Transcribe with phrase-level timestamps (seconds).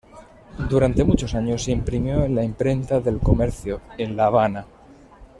[0.67, 4.65] Durante muchos años se imprimió en la Imprenta del Comercio, en La Habana.